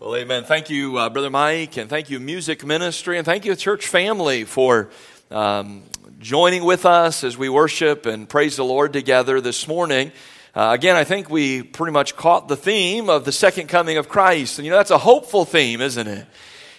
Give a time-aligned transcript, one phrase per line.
[0.00, 0.44] Well, amen.
[0.44, 4.44] Thank you, uh, Brother Mike, and thank you, Music Ministry, and thank you, church family,
[4.44, 4.88] for
[5.30, 5.82] um,
[6.18, 10.10] joining with us as we worship and praise the Lord together this morning.
[10.54, 14.08] Uh, again, I think we pretty much caught the theme of the second coming of
[14.08, 14.58] Christ.
[14.58, 16.26] And you know, that's a hopeful theme, isn't it?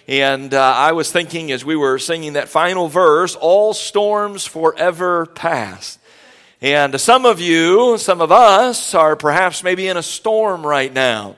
[0.08, 5.26] And uh, I was thinking as we were singing that final verse, all storms forever
[5.26, 6.00] past.
[6.60, 11.36] And some of you, some of us, are perhaps maybe in a storm right now.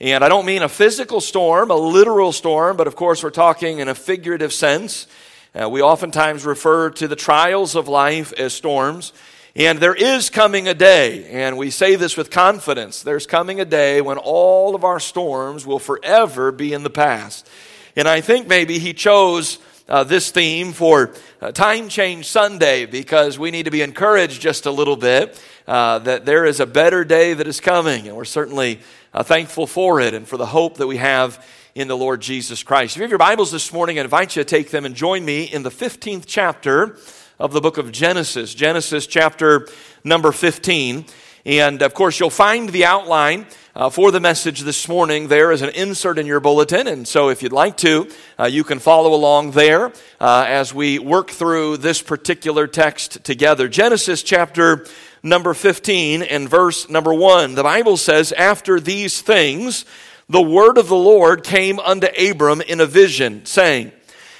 [0.00, 3.78] And I don't mean a physical storm, a literal storm, but of course we're talking
[3.78, 5.06] in a figurative sense.
[5.54, 9.12] Uh, we oftentimes refer to the trials of life as storms.
[9.56, 13.64] And there is coming a day, and we say this with confidence there's coming a
[13.64, 17.48] day when all of our storms will forever be in the past.
[17.94, 23.38] And I think maybe he chose uh, this theme for uh, Time Change Sunday because
[23.38, 27.04] we need to be encouraged just a little bit uh, that there is a better
[27.04, 28.08] day that is coming.
[28.08, 28.80] And we're certainly
[29.12, 32.62] uh, thankful for it and for the hope that we have in the Lord Jesus
[32.62, 32.94] Christ.
[32.94, 35.24] If you have your Bibles this morning, I invite you to take them and join
[35.24, 36.96] me in the 15th chapter
[37.38, 39.68] of the book of Genesis, Genesis chapter
[40.04, 41.04] number 15.
[41.46, 45.60] And of course, you'll find the outline uh, for the message this morning there is
[45.60, 46.86] an insert in your bulletin.
[46.86, 50.98] And so, if you'd like to, uh, you can follow along there uh, as we
[50.98, 53.68] work through this particular text together.
[53.68, 54.86] Genesis chapter
[55.22, 57.56] number 15 and verse number 1.
[57.56, 59.84] The Bible says, After these things,
[60.28, 63.92] the word of the Lord came unto Abram in a vision, saying,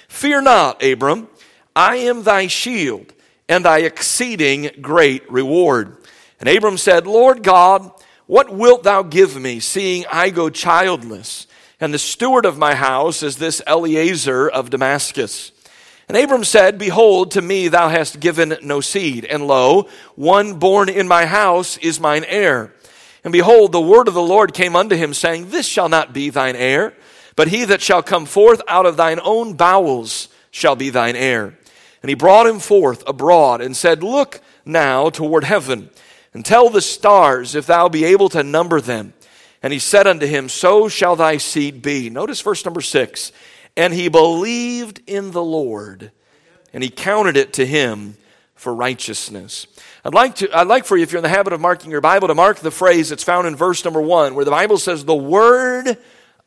[0.08, 1.28] Fear not, Abram,
[1.77, 3.12] I am thy shield
[3.48, 5.98] and thy exceeding great reward.
[6.45, 7.91] And Abram said, Lord God,
[8.27, 11.47] what wilt thou give me, seeing I go childless?
[11.81, 15.53] And the steward of my house is this Eliezer of Damascus.
[16.06, 20.91] And Abram said, Behold, to me thou hast given no seed, and lo, one born
[20.91, 22.75] in my house is mine heir.
[23.25, 26.29] And behold, the word of the Lord came unto him, saying, This shall not be
[26.29, 26.92] thine heir,
[27.36, 31.56] but he that shall come forth out of thine own bowels shall be thine heir.
[32.03, 35.89] And he brought him forth abroad, and said, Look now toward heaven,
[36.34, 39.14] and tell the stars if thou be able to number them.
[39.62, 42.11] And he said unto him, So shall thy seed be.
[42.11, 43.33] Notice verse number six.
[43.77, 46.12] And he believed in the Lord,
[46.73, 48.17] and he counted it to him
[48.55, 49.67] for righteousness.
[50.05, 52.00] I'd like, to, I'd like for you, if you're in the habit of marking your
[52.00, 55.05] Bible, to mark the phrase that's found in verse number one, where the Bible says,
[55.05, 55.96] The word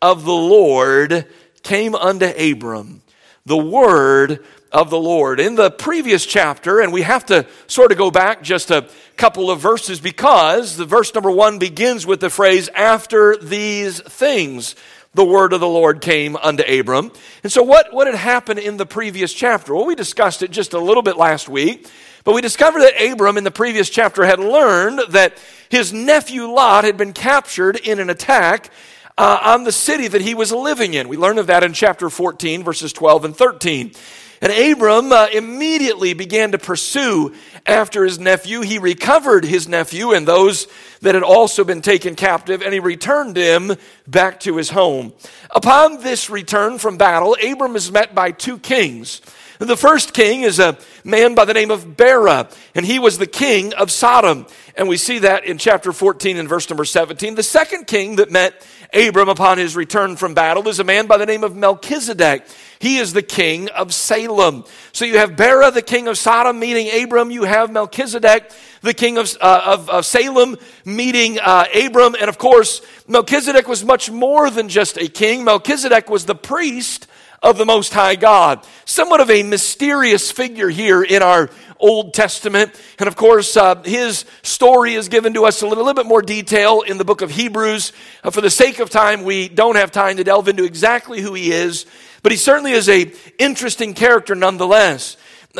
[0.01, 1.25] of the Lord
[1.63, 3.01] came unto Abram.
[3.45, 5.39] The word of the Lord.
[5.39, 9.49] In the previous chapter, and we have to sort of go back just a couple
[9.49, 14.75] of verses because the verse number one begins with the phrase, after these things
[15.13, 17.11] the word of the Lord came unto Abram.
[17.41, 19.73] And so, what, what had happened in the previous chapter?
[19.73, 21.89] Well, we discussed it just a little bit last week,
[22.23, 25.37] but we discovered that Abram in the previous chapter had learned that
[25.69, 28.69] his nephew Lot had been captured in an attack
[29.17, 31.07] uh, on the city that he was living in.
[31.07, 33.91] We learned of that in chapter 14, verses 12 and 13.
[34.41, 37.33] And Abram uh, immediately began to pursue
[37.65, 38.61] after his nephew.
[38.61, 40.67] He recovered his nephew and those
[41.01, 43.73] that had also been taken captive, and he returned him
[44.07, 45.13] back to his home.
[45.51, 49.21] Upon this return from battle, Abram is met by two kings.
[49.59, 53.25] The first king is a man by the name of Bera, and he was the
[53.25, 54.45] king of Sodom.
[54.75, 57.33] And we see that in chapter 14 and verse number 17.
[57.33, 61.17] The second king that met Abram upon his return from battle is a man by
[61.17, 62.45] the name of Melchizedek.
[62.79, 64.63] He is the king of Salem.
[64.91, 67.31] So you have Bera, the king of Sodom, meeting Abram.
[67.31, 72.15] You have Melchizedek, the king of, uh, of, of, Salem, meeting uh, Abram.
[72.19, 75.43] And of course, Melchizedek was much more than just a king.
[75.43, 77.07] Melchizedek was the priest
[77.47, 78.67] of the Most High God.
[78.83, 81.49] Somewhat of a mysterious figure here in our
[81.79, 82.71] Old Testament.
[82.99, 86.09] And of course, uh, his story is given to us in a little, little, bit
[86.09, 87.93] more detail in the book of Hebrews.
[88.21, 91.33] Uh, for the sake of time, we don't have time to delve into exactly who
[91.35, 91.85] he is,
[92.21, 95.15] but he certainly is a interesting character nonetheless.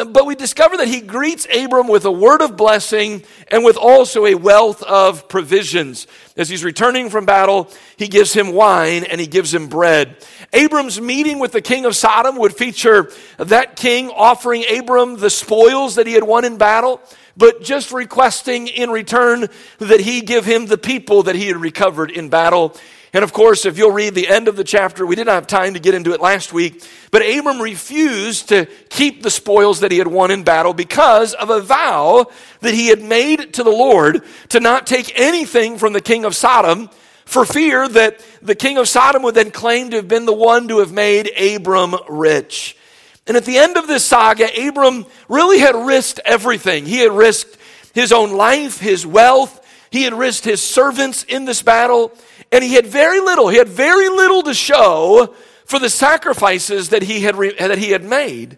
[0.05, 4.27] But we discover that he greets Abram with a word of blessing and with also
[4.27, 6.05] a wealth of provisions.
[6.35, 10.17] As he's returning from battle, he gives him wine and he gives him bread.
[10.53, 15.95] Abram's meeting with the king of Sodom would feature that king offering Abram the spoils
[15.95, 17.01] that he had won in battle,
[17.35, 19.47] but just requesting in return
[19.79, 22.75] that he give him the people that he had recovered in battle.
[23.13, 25.73] And of course, if you'll read the end of the chapter, we didn't have time
[25.73, 29.97] to get into it last week, but Abram refused to keep the spoils that he
[29.97, 32.27] had won in battle because of a vow
[32.59, 36.35] that he had made to the Lord to not take anything from the king of
[36.35, 36.89] Sodom
[37.25, 40.67] for fear that the king of Sodom would then claim to have been the one
[40.67, 42.77] to have made Abram rich.
[43.27, 46.85] And at the end of this saga, Abram really had risked everything.
[46.85, 47.57] He had risked
[47.93, 52.11] his own life, his wealth, he had risked his servants in this battle.
[52.51, 55.33] And he had very little, he had very little to show
[55.65, 58.57] for the sacrifices that he had, re, that he had made.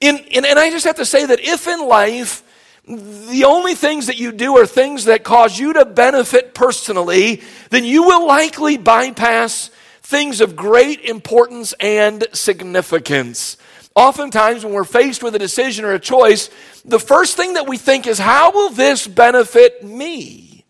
[0.00, 2.42] In, in, and I just have to say that if in life
[2.86, 7.84] the only things that you do are things that cause you to benefit personally, then
[7.84, 9.70] you will likely bypass
[10.02, 13.56] things of great importance and significance.
[13.96, 16.48] Oftentimes, when we're faced with a decision or a choice,
[16.84, 20.64] the first thing that we think is, How will this benefit me?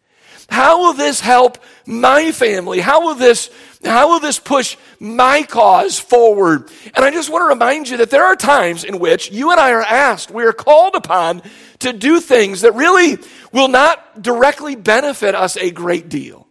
[0.48, 2.80] How will this help my family?
[2.80, 3.50] How will this,
[3.84, 6.70] how will this push my cause forward?
[6.94, 9.60] And I just want to remind you that there are times in which you and
[9.60, 11.42] I are asked, we are called upon
[11.80, 13.18] to do things that really
[13.52, 16.46] will not directly benefit us a great deal.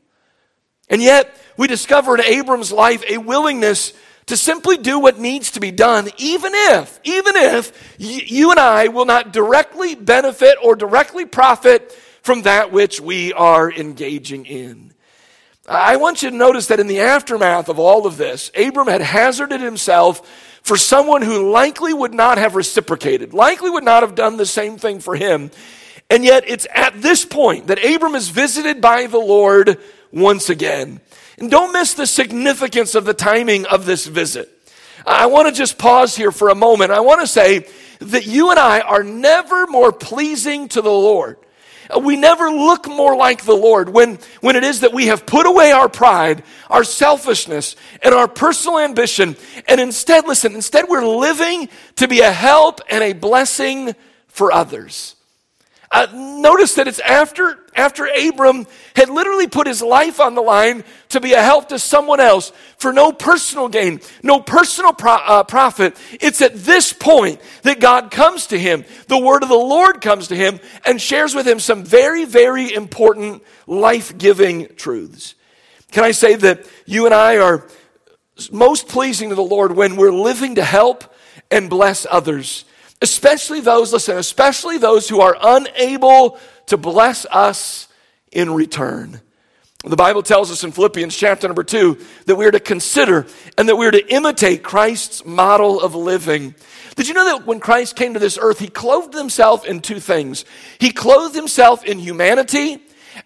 [0.89, 3.93] And yet, we discover in Abram's life a willingness
[4.27, 8.87] to simply do what needs to be done, even if, even if you and I
[8.87, 11.91] will not directly benefit or directly profit
[12.23, 14.94] from that which we are engaging in.
[15.67, 19.01] I want you to notice that in the aftermath of all of this, Abram had
[19.01, 20.21] hazarded himself
[20.61, 24.77] for someone who likely would not have reciprocated, likely would not have done the same
[24.77, 25.51] thing for him.
[26.09, 29.79] And yet, it's at this point that Abram is visited by the Lord
[30.11, 31.01] once again.
[31.39, 34.51] And don't miss the significance of the timing of this visit.
[35.05, 36.91] I want to just pause here for a moment.
[36.91, 37.67] I want to say
[37.99, 41.37] that you and I are never more pleasing to the Lord.
[41.89, 45.25] Uh, we never look more like the Lord when, when it is that we have
[45.25, 49.35] put away our pride, our selfishness, and our personal ambition.
[49.67, 53.95] And instead, listen, instead we're living to be a help and a blessing
[54.27, 55.14] for others.
[55.91, 58.65] Uh, notice that it's after, after Abram
[58.95, 62.51] had literally put his life on the line to be a help to someone else
[62.77, 65.95] for no personal gain, no personal pro, uh, profit.
[66.13, 68.83] It's at this point that God comes to him.
[69.07, 72.73] The word of the Lord comes to him and shares with him some very, very
[72.73, 75.35] important life giving truths.
[75.91, 77.67] Can I say that you and I are
[78.51, 81.15] most pleasing to the Lord when we're living to help
[81.51, 82.65] and bless others?
[83.01, 87.87] Especially those, listen, especially those who are unable to bless us
[88.31, 89.21] in return.
[89.83, 93.69] The Bible tells us in Philippians chapter number two that we are to consider and
[93.69, 96.55] that we are to imitate Christ's model of living.
[96.95, 99.99] Did you know that when Christ came to this earth, he clothed himself in two
[99.99, 100.43] things?
[100.79, 102.79] He clothed himself in humanity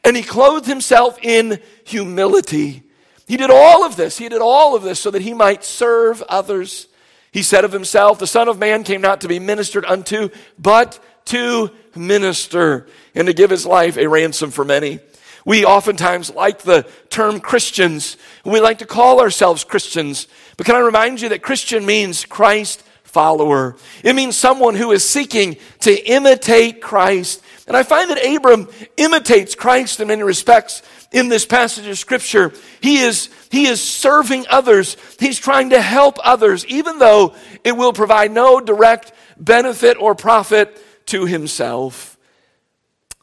[0.04, 2.84] and he clothed himself in humility.
[3.26, 4.18] He did all of this.
[4.18, 6.89] He did all of this so that he might serve others.
[7.32, 11.00] He said of himself, The Son of Man came not to be ministered unto, but
[11.26, 15.00] to minister and to give his life a ransom for many.
[15.46, 18.18] We oftentimes like the term Christians.
[18.44, 20.28] We like to call ourselves Christians.
[20.58, 23.76] But can I remind you that Christian means Christ follower?
[24.04, 27.42] It means someone who is seeking to imitate Christ.
[27.68, 28.68] And I find that Abram
[28.98, 32.54] imitates Christ in many respects in this passage of scripture.
[32.82, 34.96] He is, he is serving others.
[35.20, 40.82] He's trying to help others, even though it will provide no direct benefit or profit
[41.08, 42.18] to himself.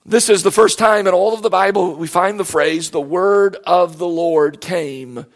[0.05, 3.01] This is the first time in all of the Bible we find the phrase, the
[3.01, 5.27] word of the Lord came.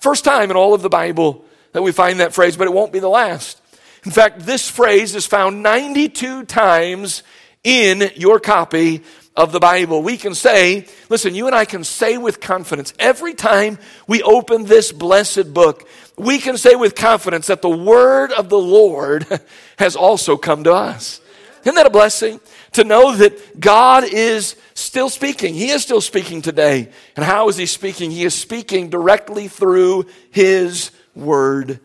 [0.00, 2.92] First time in all of the Bible that we find that phrase, but it won't
[2.92, 3.60] be the last.
[4.04, 7.22] In fact, this phrase is found 92 times
[7.62, 9.02] in your copy
[9.36, 10.02] of the Bible.
[10.02, 14.64] We can say, listen, you and I can say with confidence, every time we open
[14.64, 15.88] this blessed book,
[16.18, 19.26] we can say with confidence that the word of the Lord
[19.78, 21.20] has also come to us.
[21.62, 22.40] Isn't that a blessing?
[22.72, 25.54] To know that God is still speaking.
[25.54, 26.88] He is still speaking today.
[27.16, 28.10] And how is He speaking?
[28.10, 31.80] He is speaking directly through His Word.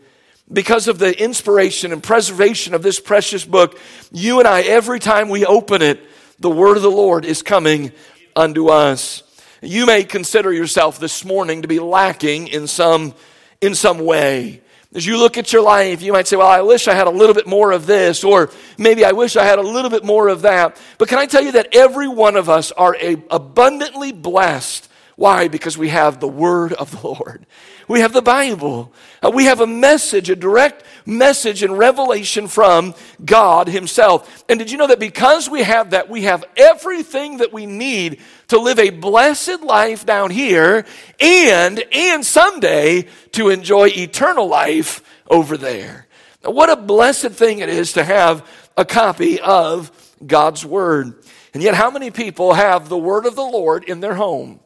[0.50, 3.78] Because of the inspiration and preservation of this precious book,
[4.12, 6.00] you and I, every time we open it,
[6.38, 7.92] the word of the Lord is coming
[8.34, 9.22] unto us.
[9.62, 13.14] You may consider yourself this morning to be lacking in some,
[13.60, 14.62] in some way.
[14.94, 17.10] As you look at your life, you might say, Well, I wish I had a
[17.10, 20.28] little bit more of this, or maybe I wish I had a little bit more
[20.28, 20.80] of that.
[20.98, 22.96] But can I tell you that every one of us are
[23.30, 24.88] abundantly blessed?
[25.16, 25.48] Why?
[25.48, 27.46] Because we have the Word of the Lord.
[27.88, 28.92] We have the Bible.
[29.22, 32.94] Uh, we have a message, a direct message and revelation from
[33.24, 34.44] God Himself.
[34.46, 38.20] And did you know that because we have that, we have everything that we need
[38.48, 40.84] to live a blessed life down here
[41.18, 46.08] and, and someday to enjoy eternal life over there?
[46.44, 48.46] Now, what a blessed thing it is to have
[48.76, 49.90] a copy of
[50.26, 51.14] God's Word.
[51.54, 54.60] And yet, how many people have the Word of the Lord in their home?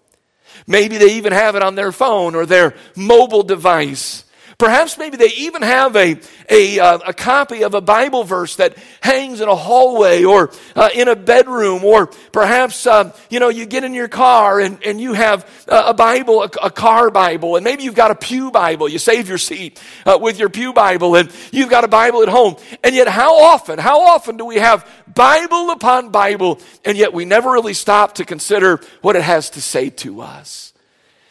[0.66, 4.24] Maybe they even have it on their phone or their mobile device.
[4.60, 8.76] Perhaps maybe they even have a, a, uh, a copy of a Bible verse that
[9.00, 13.64] hangs in a hallway or uh, in a bedroom, or perhaps, uh, you know, you
[13.64, 17.64] get in your car and, and you have a Bible, a, a, car Bible, and
[17.64, 18.86] maybe you've got a Pew Bible.
[18.86, 22.28] You save your seat uh, with your Pew Bible, and you've got a Bible at
[22.28, 22.56] home.
[22.84, 27.24] And yet, how often, how often do we have Bible upon Bible, and yet we
[27.24, 30.69] never really stop to consider what it has to say to us?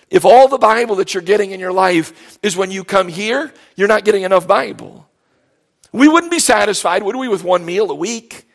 [0.09, 3.53] If all the Bible that you're getting in your life is when you come here,
[3.75, 5.07] you're not getting enough Bible.
[5.91, 8.45] We wouldn't be satisfied, would we, with one meal a week?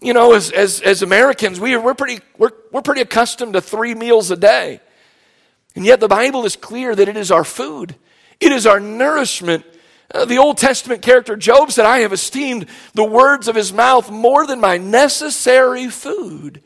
[0.00, 3.94] You know, as, as, as Americans, we we're, pretty, we're, we're pretty accustomed to three
[3.94, 4.80] meals a day.
[5.74, 7.94] And yet the Bible is clear that it is our food,
[8.40, 9.64] it is our nourishment.
[10.10, 14.10] Uh, the Old Testament character Job said, I have esteemed the words of his mouth
[14.10, 16.62] more than my necessary food.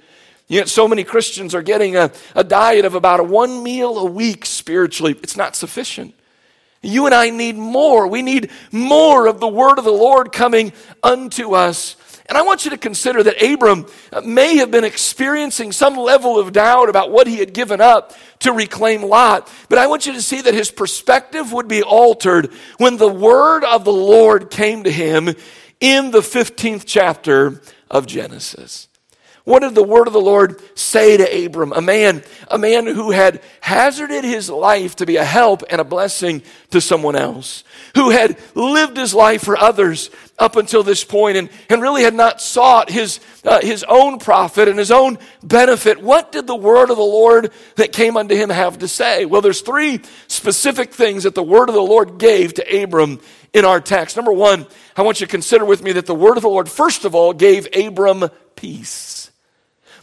[0.53, 4.05] Yet so many Christians are getting a, a diet of about a one meal a
[4.05, 5.17] week spiritually.
[5.23, 6.15] It's not sufficient.
[6.83, 8.07] You and I need more.
[8.07, 11.97] We need more of the word of the Lord coming unto us.
[12.27, 16.39] And I want you to consider that Abram uh, may have been experiencing some level
[16.39, 19.51] of doubt about what he had given up to reclaim Lot.
[19.71, 23.65] But I want you to see that his perspective would be altered when the word
[23.65, 25.29] of the Lord came to him
[25.81, 28.89] in the 15th chapter of Genesis.
[29.45, 31.73] What did the word of the Lord say to Abram?
[31.73, 35.85] A man, a man who had hazarded his life to be a help and a
[35.85, 37.65] blessing to someone else,
[37.97, 42.15] who had lived his life for others up until this point and, and really had
[42.15, 46.01] not sought his, uh, his own profit and his own benefit.
[46.01, 49.25] What did the word of the Lord that came unto him have to say?
[49.25, 53.21] Well, there's three specific things that the word of the Lord gave to Abram
[53.53, 54.17] in our text.
[54.17, 56.69] Number one, I want you to consider with me that the word of the Lord,
[56.69, 59.22] first of all, gave Abram peace.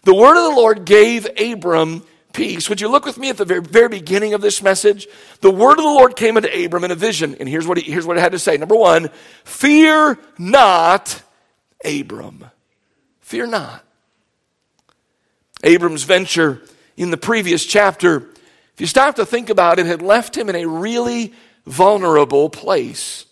[0.04, 2.04] The word of the Lord gave Abram
[2.34, 2.70] peace.
[2.70, 5.08] Would you look with me at the very, very beginning of this message?
[5.42, 7.92] The word of the Lord came unto Abram in a vision, and here's what, he,
[7.92, 8.58] here's what it had to say.
[8.58, 9.10] Number one,
[9.44, 11.22] fear not,
[11.84, 12.46] Abram.
[13.22, 13.84] Fear not.
[15.64, 16.62] Abram's venture
[16.96, 18.18] in the previous chapter,
[18.74, 21.34] if you stop to think about it, had left him in a really
[21.66, 23.26] vulnerable place.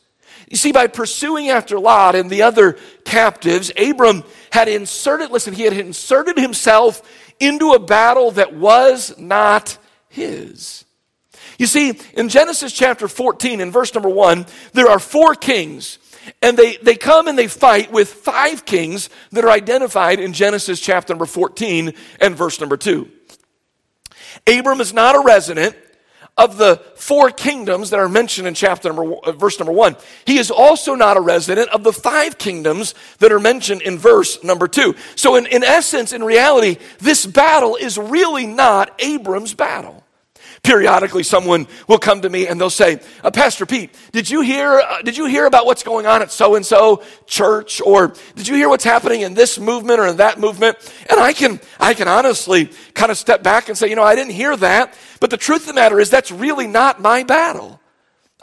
[0.49, 5.63] You see, by pursuing after Lot and the other captives, Abram had inserted, listen, he
[5.63, 7.01] had inserted himself
[7.39, 9.77] into a battle that was not
[10.09, 10.85] his.
[11.57, 15.97] You see, in Genesis chapter 14, in verse number 1, there are four kings,
[16.41, 20.79] and they, they come and they fight with five kings that are identified in Genesis
[20.79, 23.09] chapter number 14 and verse number 2.
[24.45, 25.75] Abram is not a resident
[26.37, 29.95] of the four kingdoms that are mentioned in chapter number uh, verse number one.
[30.25, 34.43] He is also not a resident of the five kingdoms that are mentioned in verse
[34.43, 34.95] number two.
[35.15, 40.03] So in, in essence, in reality, this battle is really not Abram's battle.
[40.63, 44.79] Periodically, someone will come to me and they'll say, uh, Pastor Pete, did you hear?
[44.79, 48.47] Uh, did you hear about what's going on at so and so church, or did
[48.47, 50.77] you hear what's happening in this movement or in that movement?
[51.09, 54.15] And I can, I can honestly kind of step back and say, you know, I
[54.15, 54.97] didn't hear that.
[55.19, 57.79] But the truth of the matter is, that's really not my battle.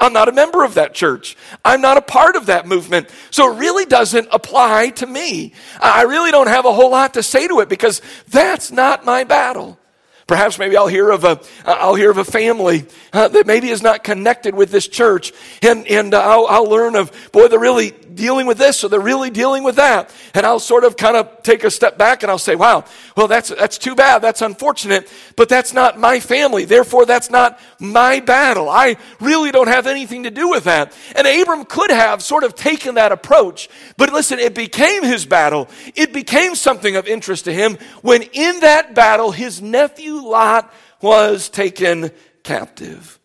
[0.01, 1.37] I'm not a member of that church.
[1.65, 3.09] I'm not a part of that movement.
[3.31, 5.55] So it really doesn't apply to me.
[5.81, 9.25] I really don't have a whole lot to say to it because that's not my
[9.25, 9.79] battle.
[10.27, 13.83] Perhaps maybe I'll hear of a, I'll hear of a family uh, that maybe is
[13.83, 15.33] not connected with this church.
[15.61, 19.01] And, and uh, I'll, I'll learn of, boy, they're really dealing with this or they're
[19.01, 20.15] really dealing with that.
[20.35, 22.85] And I'll sort of kind of take a step back and I'll say, wow,
[23.17, 24.21] well, that's, that's too bad.
[24.21, 26.65] That's unfortunate, but that's not my family.
[26.65, 28.69] Therefore, that's not my battle.
[28.69, 30.97] I really don't have anything to do with that.
[31.15, 35.69] And Abram could have sort of taken that approach, but listen, it became his battle.
[35.95, 41.49] It became something of interest to him when in that battle, his nephew Lot was
[41.49, 42.11] taken
[42.43, 43.19] captive.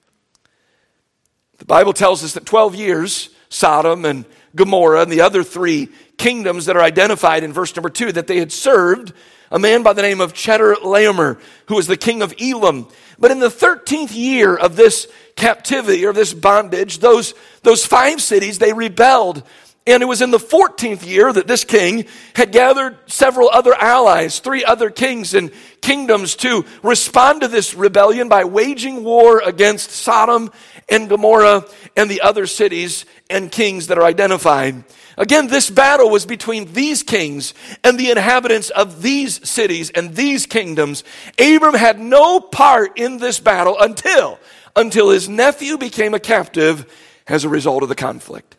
[1.60, 6.66] The Bible tells us that 12 years, Sodom and Gomorrah and the other three kingdoms
[6.66, 9.14] that are identified in verse number two, that they had served
[9.52, 12.88] a man by the name of Chedorlaomer, who was the king of Elam.
[13.18, 18.60] But in the 13th year of this captivity or this bondage, those, those five cities,
[18.60, 19.44] they rebelled.
[19.88, 22.06] And it was in the 14th year that this king
[22.36, 28.30] had gathered several other allies, three other kings and kingdoms to respond to this rebellion
[28.30, 30.52] by waging war against Sodom
[30.90, 34.84] and Gomorrah and the other cities and kings that are identified.
[35.18, 40.46] Again, this battle was between these kings and the inhabitants of these cities and these
[40.46, 41.04] kingdoms.
[41.38, 44.40] Abram had no part in this battle until,
[44.76, 46.86] until his nephew became a captive
[47.28, 48.56] as a result of the conflict.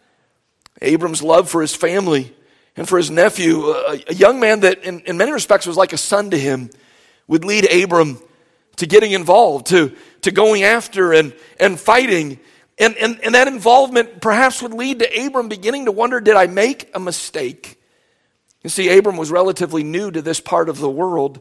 [0.81, 2.35] Abram's love for his family
[2.77, 5.93] and for his nephew, a, a young man that in, in many respects was like
[5.93, 6.71] a son to him,
[7.27, 8.19] would lead Abram
[8.77, 12.41] to getting involved, to, to going after and, and fighting
[12.79, 16.47] And, and, and that involvement perhaps would lead to Abram beginning to wonder did I
[16.47, 17.79] make a mistake?
[18.63, 21.41] You see, Abram was relatively new to this part of the world.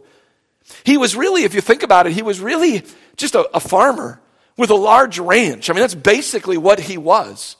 [0.83, 2.83] He was really, if you think about it, he was really
[3.15, 4.19] just a, a farmer
[4.57, 5.69] with a large ranch.
[5.69, 7.55] I mean, that's basically what he was.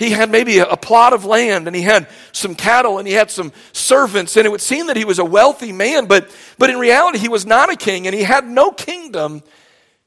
[0.00, 3.30] He had maybe a, plot of land and he had some cattle and he had
[3.30, 6.78] some servants, and it would seem that he was a wealthy man, but, but in
[6.78, 9.42] reality, he was not a king and he had no kingdom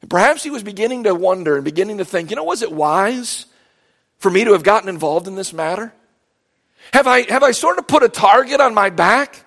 [0.04, 2.74] and perhaps he was beginning to wonder and beginning to think, you know, was it
[2.74, 3.46] wise
[4.18, 5.94] for me to have gotten involved in this matter?
[6.92, 9.46] Have I, have I sort of put a target on my back?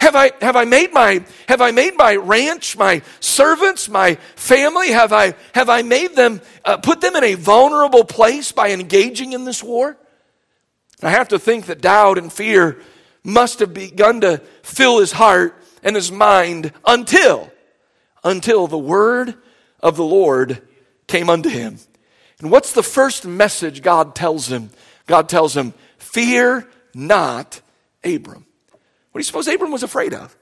[0.00, 4.88] Have I, have I made my, have I made my ranch, my servants, my family,
[4.88, 9.34] have I, have I made them, uh, put them in a vulnerable place by engaging
[9.34, 9.98] in this war?
[11.02, 12.80] I have to think that doubt and fear
[13.22, 17.50] must have begun to fill his heart and his mind until,
[18.24, 19.34] until the word
[19.80, 20.62] of the Lord
[21.08, 21.78] came unto him.
[22.40, 24.70] And what's the first message God tells him?
[25.06, 27.60] God tells him, Fear not
[28.02, 28.46] Abram.
[29.12, 30.36] What do you suppose Abram was afraid of?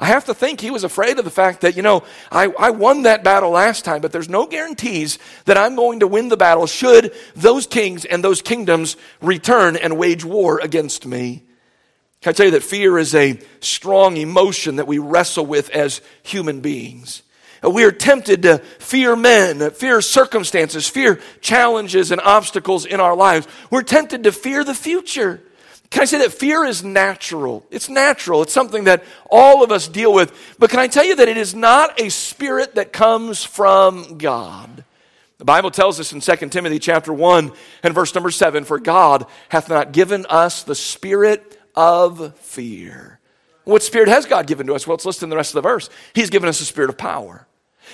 [0.00, 2.70] I have to think he was afraid of the fact that, you know, I, I
[2.70, 6.38] won that battle last time, but there's no guarantees that I'm going to win the
[6.38, 11.44] battle should those kings and those kingdoms return and wage war against me.
[12.22, 16.00] Can I tell you that fear is a strong emotion that we wrestle with as
[16.22, 17.22] human beings?
[17.62, 23.46] We are tempted to fear men, fear circumstances, fear challenges and obstacles in our lives.
[23.70, 25.42] We're tempted to fear the future.
[25.90, 27.66] Can I say that fear is natural?
[27.70, 28.42] It's natural.
[28.42, 30.32] It's something that all of us deal with.
[30.58, 34.84] But can I tell you that it is not a spirit that comes from God?
[35.38, 37.50] The Bible tells us in 2 Timothy chapter 1
[37.82, 43.18] and verse number 7, for God hath not given us the spirit of fear.
[43.64, 44.86] What spirit has God given to us?
[44.86, 45.90] Well, it's listed in the rest of the verse.
[46.14, 47.46] He's given us a spirit of power.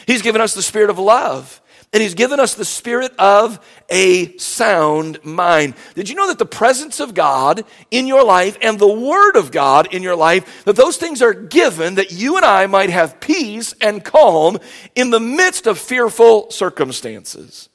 [0.06, 1.60] He's given us the spirit of love.
[1.92, 5.74] And he's given us the spirit of a sound mind.
[5.94, 9.50] Did you know that the presence of God in your life and the word of
[9.50, 13.20] God in your life, that those things are given that you and I might have
[13.20, 14.58] peace and calm
[14.94, 17.68] in the midst of fearful circumstances?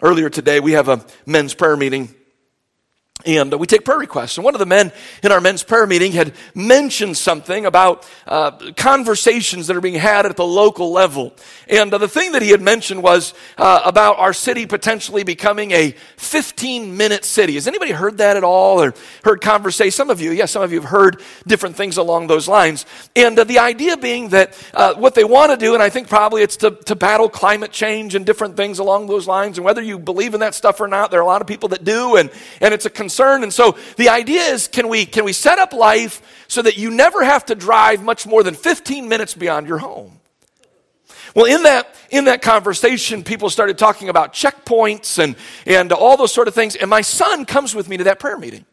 [0.00, 2.12] Earlier today, we have a men's prayer meeting
[3.24, 4.36] and we take prayer requests.
[4.36, 8.72] And one of the men in our men's prayer meeting had mentioned something about uh,
[8.76, 11.32] conversations that are being had at the local level.
[11.68, 15.70] And uh, the thing that he had mentioned was uh, about our city potentially becoming
[15.70, 17.54] a 15 minute city.
[17.54, 19.92] Has anybody heard that at all or heard conversation?
[19.92, 22.86] Some of you, yes, some of you have heard different things along those lines.
[23.14, 26.08] And uh, the idea being that uh, what they want to do, and I think
[26.08, 29.58] probably it's to, to battle climate change and different things along those lines.
[29.58, 31.68] And whether you believe in that stuff or not, there are a lot of people
[31.70, 32.16] that do.
[32.16, 32.30] And,
[32.60, 33.11] and it's a concern.
[33.20, 36.90] And so the idea is can we, can we set up life so that you
[36.90, 40.20] never have to drive much more than 15 minutes beyond your home?
[41.34, 46.32] Well, in that, in that conversation, people started talking about checkpoints and, and all those
[46.32, 46.76] sort of things.
[46.76, 48.66] And my son comes with me to that prayer meeting.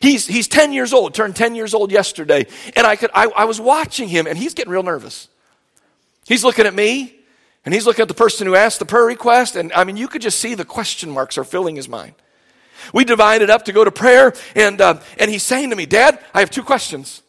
[0.00, 2.46] He's, he's 10 years old, turned 10 years old yesterday.
[2.76, 5.28] And I, could, I, I was watching him, and he's getting real nervous.
[6.26, 7.16] He's looking at me,
[7.64, 9.56] and he's looking at the person who asked the prayer request.
[9.56, 12.14] And I mean, you could just see the question marks are filling his mind.
[12.92, 16.18] We divided up to go to prayer, and, uh, and he's saying to me, Dad,
[16.34, 17.22] I have two questions.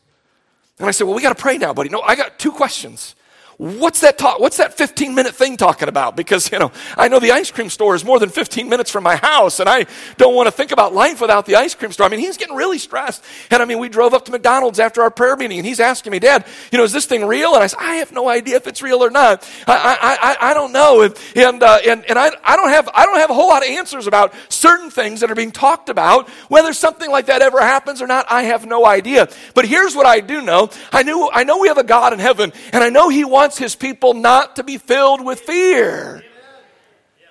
[0.80, 1.90] And I said, Well, we got to pray now, buddy.
[1.90, 3.16] No, I got two questions
[3.58, 6.16] what's that talk what's that 15 minute thing talking about?
[6.16, 9.04] Because you know i know the ice cream store is more than 15 minutes from
[9.04, 9.86] my house and i
[10.18, 12.06] don't want to think about life without the ice cream store.
[12.06, 13.24] I mean he's getting really stressed.
[13.52, 16.12] And i mean we drove up to mcdonald's after our prayer meeting and he's asking
[16.12, 17.54] me dad you know is this thing real?
[17.54, 19.48] And i said i have no idea if it's real or not.
[19.68, 21.02] I, I, I, I don't know.
[21.36, 23.70] And, uh, and, and I, I, don't have, I don't have a whole lot of
[23.70, 28.02] answers about certain things that are being talked about whether something like that ever happens
[28.02, 29.30] or not i have no idea.
[29.54, 30.70] But here's what i do know.
[30.92, 33.43] I knew i know we have a god in heaven and i know he wants
[33.44, 36.24] wants his people not to be filled with fear.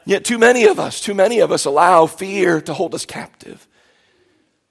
[0.04, 3.66] Yet, too many of us, too many of us allow fear to hold us captive.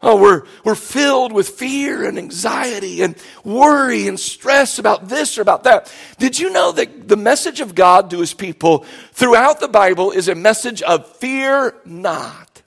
[0.04, 5.42] Oh, we're, we're filled with fear and anxiety and worry and stress about this or
[5.42, 5.92] about that.
[6.20, 10.28] Did you know that the message of God to his people throughout the Bible is
[10.28, 12.62] a message of fear not?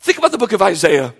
[0.00, 1.12] Think about the book of Isaiah.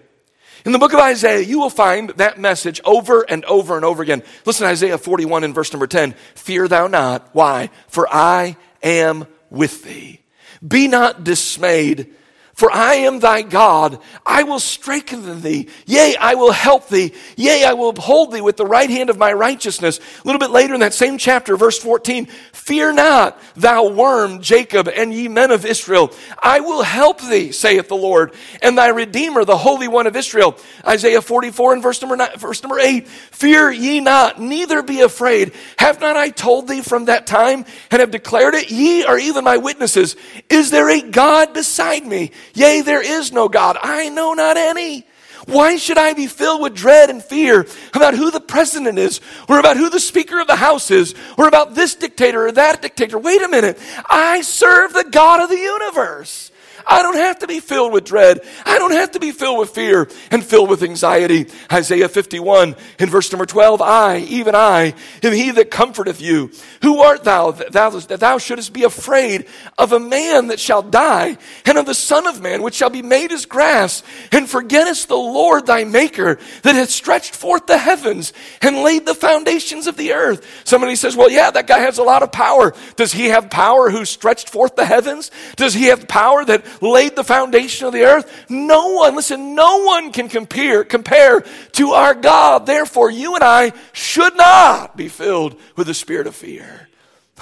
[0.69, 4.03] In the book of Isaiah, you will find that message over and over and over
[4.03, 4.23] again.
[4.45, 6.13] Listen to Isaiah 41 in verse number 10.
[6.35, 7.27] Fear thou not.
[7.33, 7.71] Why?
[7.87, 10.21] For I am with thee.
[10.61, 12.15] Be not dismayed,
[12.59, 14.01] For I am thy God.
[14.27, 15.69] I will strengthen thee.
[15.87, 17.15] Yea, I will help thee.
[17.37, 19.99] Yea, I will uphold thee with the right hand of my righteousness.
[19.99, 24.89] A little bit later in that same chapter, verse 14, fear not, thou worm, Jacob,
[24.89, 26.13] and ye men of Israel.
[26.43, 30.59] I will help thee, saith the Lord, and thy Redeemer, the Holy One of Israel.
[30.85, 35.53] Isaiah 44 and verse number, nine, verse number 8, fear ye not, neither be afraid.
[35.79, 38.69] Have not I told thee from that time and have declared it?
[38.69, 40.17] Ye are even my witnesses.
[40.51, 42.33] Is there a God beside me?
[42.55, 43.77] Yea, there is no God.
[43.81, 45.07] I know not any.
[45.47, 49.59] Why should I be filled with dread and fear about who the president is, or
[49.59, 53.19] about who the Speaker of the House is, or about this dictator or that dictator?
[53.19, 53.79] Wait a minute.
[54.09, 56.51] I serve the God of the universe.
[56.89, 58.41] I don't have to be filled with dread.
[58.65, 61.47] I don't have to be filled with fear and filled with anxiety.
[61.71, 66.51] Isaiah 51 in verse number 12, I, even I, am he that comforteth you.
[66.83, 69.47] Who art thou that thou, that thou shouldest be afraid
[69.77, 73.03] of a man that shall die and of the son of man which shall be
[73.03, 78.33] made as grass and forgettest the Lord thy maker that hath stretched forth the heavens
[78.63, 80.47] and laid the foundations of the earth.
[80.65, 82.73] Somebody says, well, yeah, that guy has a lot of power.
[82.97, 85.31] Does he have power who stretched forth the heavens?
[85.57, 88.47] Does he have power that laid the foundation of the earth?
[88.49, 91.41] No one, listen, no one can compare, compare
[91.73, 92.67] to our God.
[92.67, 96.89] Therefore, you and I should not be filled with the spirit of fear.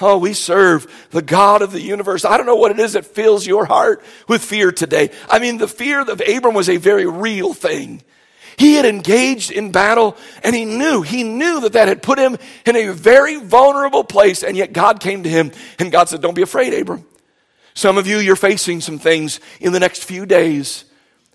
[0.00, 2.24] Oh, we serve the God of the universe.
[2.24, 5.10] I don't know what it is that fills your heart with fear today.
[5.28, 8.02] I mean, the fear of Abram was a very real thing.
[8.58, 12.38] He had engaged in battle and he knew, he knew that that had put him
[12.64, 14.42] in a very vulnerable place.
[14.42, 17.04] And yet God came to him and God said, Don't be afraid, Abram.
[17.76, 20.86] Some of you, you're facing some things in the next few days.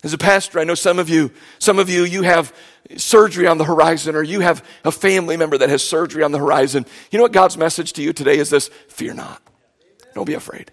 [0.02, 2.52] As a pastor, I know some of you, some of you, you have
[2.96, 6.40] surgery on the horizon or you have a family member that has surgery on the
[6.40, 6.84] horizon.
[7.12, 8.68] You know what God's message to you today is this?
[8.88, 9.40] Fear not.
[10.14, 10.72] Don't be afraid.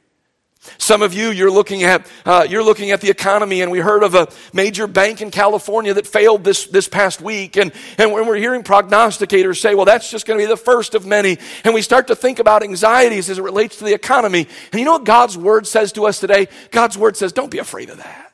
[0.77, 4.03] Some of you, you're looking at uh, you're looking at the economy, and we heard
[4.03, 8.27] of a major bank in California that failed this this past week, and and when
[8.27, 11.73] we're hearing prognosticators say, well, that's just going to be the first of many, and
[11.73, 14.47] we start to think about anxieties as it relates to the economy.
[14.71, 16.47] And you know what God's word says to us today?
[16.71, 18.33] God's word says, don't be afraid of that.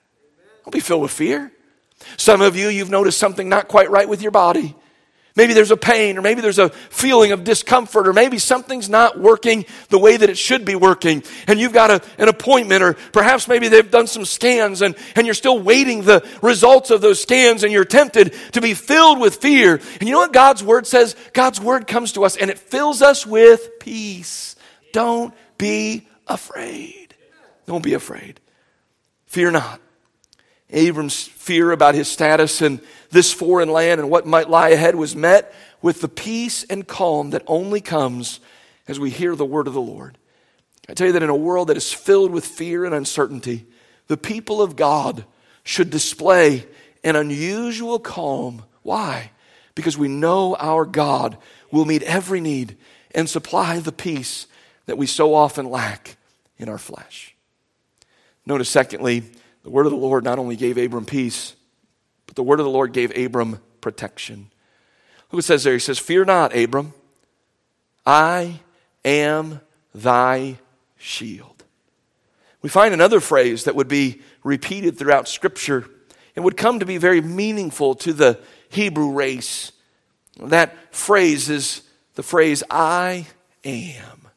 [0.63, 1.51] Don't be filled with fear.
[2.17, 4.75] Some of you, you've noticed something not quite right with your body.
[5.35, 9.19] Maybe there's a pain, or maybe there's a feeling of discomfort, or maybe something's not
[9.19, 12.93] working the way that it should be working, and you've got a, an appointment, or
[13.11, 17.21] perhaps maybe they've done some scans, and, and you're still waiting the results of those
[17.21, 19.81] scans, and you're tempted to be filled with fear.
[19.99, 21.17] And you know what God's Word says?
[21.33, 24.55] God's Word comes to us, and it fills us with peace.
[24.93, 27.13] Don't be afraid.
[27.65, 28.39] Don't be afraid.
[29.25, 29.81] Fear not.
[30.71, 35.15] Abram's fear about his status and this foreign land and what might lie ahead was
[35.15, 38.39] met with the peace and calm that only comes
[38.87, 40.17] as we hear the word of the Lord.
[40.89, 43.65] I tell you that in a world that is filled with fear and uncertainty,
[44.07, 45.25] the people of God
[45.63, 46.65] should display
[47.03, 48.63] an unusual calm.
[48.83, 49.31] Why?
[49.73, 51.37] Because we know our God
[51.71, 52.77] will meet every need
[53.13, 54.47] and supply the peace
[54.85, 56.17] that we so often lack
[56.57, 57.35] in our flesh.
[58.45, 59.23] Notice, secondly,
[59.65, 61.55] the word of the Lord not only gave Abram peace,
[62.27, 64.51] but the word of the Lord gave Abram protection.
[65.23, 65.73] Look what it says there.
[65.73, 66.93] He says, Fear not, Abram.
[68.05, 68.59] I
[69.03, 69.61] am
[69.95, 70.59] thy
[70.97, 71.63] shield.
[72.61, 75.89] We find another phrase that would be repeated throughout Scripture
[76.35, 79.71] and would come to be very meaningful to the Hebrew race.
[80.39, 81.81] That phrase is
[82.13, 83.25] the phrase, I
[83.63, 84.27] am.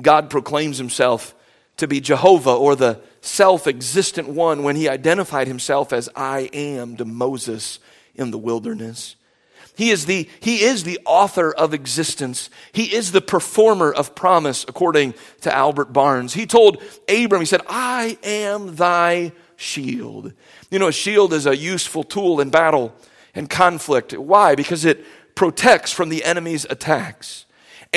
[0.00, 1.32] God proclaims himself
[1.76, 6.96] to be Jehovah or the self existent one when he identified himself as I am
[6.96, 7.78] to Moses
[8.14, 9.16] in the wilderness.
[9.76, 12.50] He is, the, he is the author of existence.
[12.72, 16.34] He is the performer of promise, according to Albert Barnes.
[16.34, 20.32] He told Abram, he said, I am thy shield.
[20.68, 22.92] You know, a shield is a useful tool in battle
[23.36, 24.12] and conflict.
[24.18, 24.56] Why?
[24.56, 25.04] Because it
[25.36, 27.46] protects from the enemy's attacks.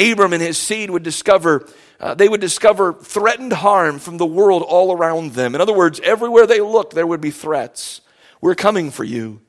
[0.02, 1.68] Abram and his seed would discover
[2.02, 5.54] uh, they would discover threatened harm from the world all around them.
[5.54, 8.02] In other words, everywhere they looked, there would be threats.
[8.42, 9.42] We're coming for you.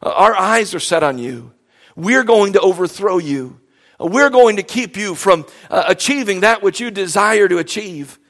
[0.00, 1.52] Uh, our eyes are set on you.
[1.96, 3.60] We're going to overthrow you.
[4.00, 8.20] Uh, we're going to keep you from uh, achieving that which you desire to achieve.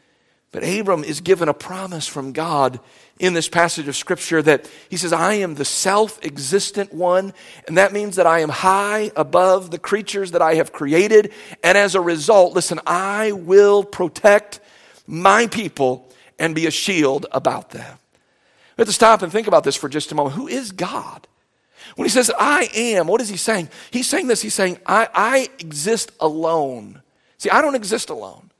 [0.50, 2.80] But Abram is given a promise from God
[3.18, 7.32] in this passage of Scripture that he says, I am the self existent one.
[7.66, 11.32] And that means that I am high above the creatures that I have created.
[11.62, 14.60] And as a result, listen, I will protect
[15.06, 17.98] my people and be a shield about them.
[18.76, 20.36] We have to stop and think about this for just a moment.
[20.36, 21.26] Who is God?
[21.96, 23.68] When he says, I am, what is he saying?
[23.90, 27.02] He's saying this, he's saying, I, I exist alone.
[27.38, 28.50] See, I don't exist alone.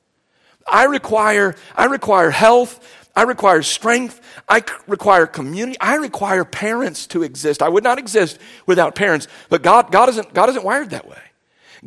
[0.70, 3.01] I require, I require health.
[3.14, 4.20] I require strength.
[4.48, 5.78] I require community.
[5.80, 7.62] I require parents to exist.
[7.62, 9.28] I would not exist without parents.
[9.48, 11.20] But God, God, isn't, God isn't wired that way.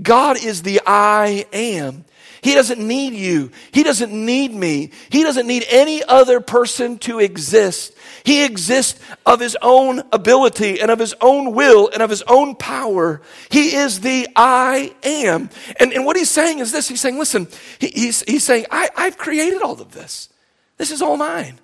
[0.02, 2.06] God is the I am.
[2.42, 3.50] He doesn't need you.
[3.72, 4.92] He doesn't need me.
[5.10, 7.96] He doesn't need any other person to exist.
[8.24, 12.56] He exists of his own ability and of his own will and of his own
[12.56, 13.22] power.
[13.50, 15.50] He is the I am.
[15.80, 17.48] And, and what he's saying is this He's saying, listen,
[17.80, 20.30] he, he's, he's saying, I, I've created all of this.
[20.78, 21.60] This is all mine.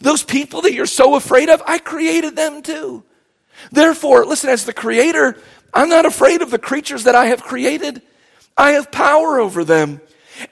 [0.00, 3.04] Those people that you're so afraid of, I created them too.
[3.72, 5.36] Therefore, listen, as the creator,
[5.74, 8.02] I'm not afraid of the creatures that I have created.
[8.56, 10.00] I have power over them.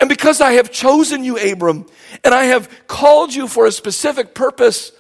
[0.00, 1.86] And because I have chosen you, Abram,
[2.24, 4.90] and I have called you for a specific purpose,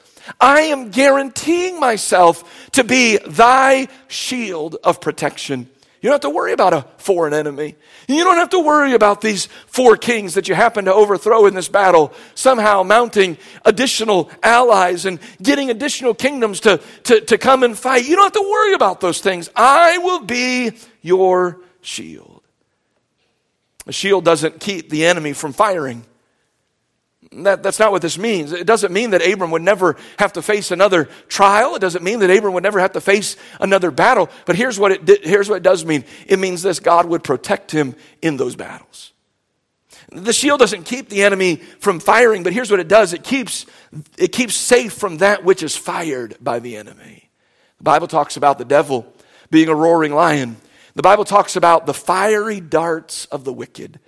[0.40, 5.68] I am guaranteeing myself to be thy shield of protection.
[6.06, 7.74] You don't have to worry about a foreign enemy.
[8.06, 11.54] You don't have to worry about these four kings that you happen to overthrow in
[11.54, 17.76] this battle, somehow mounting additional allies and getting additional kingdoms to, to, to come and
[17.76, 18.06] fight.
[18.06, 19.50] You don't have to worry about those things.
[19.56, 22.44] I will be your shield.
[23.88, 26.04] A shield doesn't keep the enemy from firing.
[27.32, 28.52] That, that's not what this means.
[28.52, 31.74] It doesn't mean that Abram would never have to face another trial.
[31.74, 34.30] It doesn't mean that Abram would never have to face another battle.
[34.44, 37.70] But here's what it, here's what it does mean it means this God would protect
[37.70, 39.12] him in those battles.
[40.12, 43.66] The shield doesn't keep the enemy from firing, but here's what it does it keeps,
[44.16, 47.28] it keeps safe from that which is fired by the enemy.
[47.78, 49.12] The Bible talks about the devil
[49.50, 50.56] being a roaring lion.
[50.94, 53.98] The Bible talks about the fiery darts of the wicked.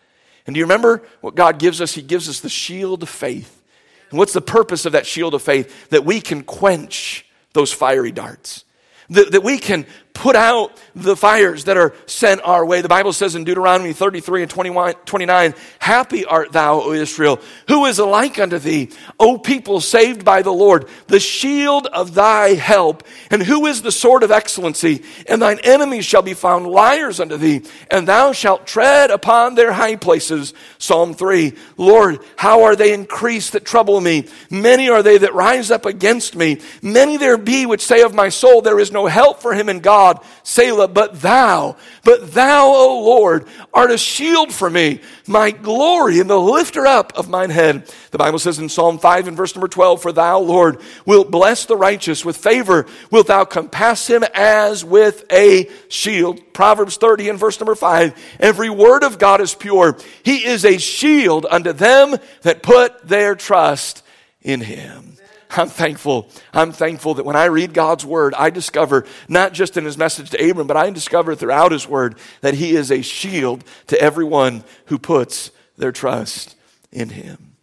[0.48, 1.92] And do you remember what God gives us?
[1.92, 3.62] He gives us the shield of faith.
[4.08, 5.90] And what's the purpose of that shield of faith?
[5.90, 8.64] That we can quench those fiery darts.
[9.10, 9.84] That, that we can
[10.14, 12.80] put out the fires that are sent our way.
[12.80, 17.86] The Bible says in Deuteronomy 33 and 21, 29, Happy art thou, O Israel, who
[17.86, 23.04] is alike unto thee, O people saved by the Lord, the shield of thy help,
[23.30, 27.36] and who is the sword of excellency, and thine enemies shall be found liars unto
[27.36, 30.54] thee, and thou shalt tread upon their high places.
[30.78, 34.26] Psalm 3, Lord, how are they increased that trouble me?
[34.50, 36.60] Many are they that rise up against me.
[36.82, 39.80] Many there be which say of my soul, there is no help for him in
[39.80, 39.98] God.
[39.98, 46.20] God, Selah, but thou, but thou, O Lord, art a shield for me, my glory
[46.20, 47.92] and the lifter up of mine head.
[48.10, 51.66] The Bible says in Psalm 5 and verse number 12, For thou, Lord, wilt bless
[51.66, 56.52] the righteous with favor, wilt thou compass him as with a shield.
[56.52, 59.98] Proverbs 30 and verse number 5, Every word of God is pure.
[60.22, 64.02] He is a shield unto them that put their trust
[64.42, 65.17] in him.
[65.50, 66.30] I'm thankful.
[66.52, 70.30] I'm thankful that when I read God's word, I discover, not just in his message
[70.30, 74.62] to Abram, but I discover throughout his word that he is a shield to everyone
[74.86, 76.56] who puts their trust
[76.92, 77.56] in him.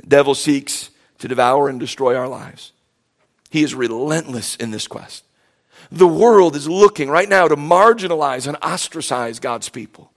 [0.00, 2.72] The devil seeks to devour and destroy our lives.
[3.50, 5.24] He is relentless in this quest.
[5.90, 10.12] The world is looking right now to marginalize and ostracize God's people.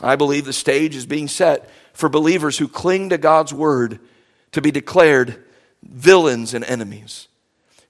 [0.00, 3.98] I believe the stage is being set for believers who cling to God's word
[4.52, 5.42] to be declared
[5.90, 7.28] villains and enemies.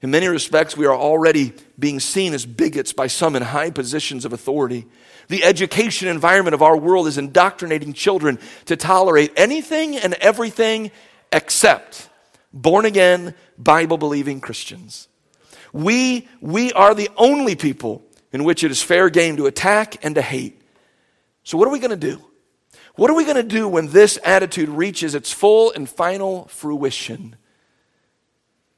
[0.02, 4.24] In many respects, we are already being seen as bigots by some in high positions
[4.24, 4.86] of authority.
[5.28, 10.90] The education environment of our world is indoctrinating children to tolerate anything and everything
[11.32, 12.08] except
[12.52, 15.08] born again, Bible believing Christians.
[15.72, 20.14] We, we are the only people in which it is fair game to attack and
[20.14, 20.60] to hate.
[21.42, 22.22] So, what are we going to do?
[22.96, 27.36] What are we going to do when this attitude reaches its full and final fruition?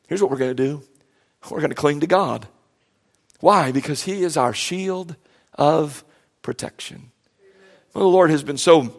[0.09, 0.83] Here's what we're going to do
[1.51, 2.49] we're going to cling to God.
[3.41, 3.71] Why?
[3.71, 5.15] Because He is our shield
[5.55, 6.05] of
[6.43, 7.13] protection.
[7.95, 8.95] Well, the Lord has been so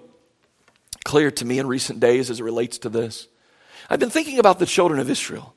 [1.04, 3.28] clear to me in recent days as it relates to this.
[3.90, 5.54] I've been thinking about the children of Israel.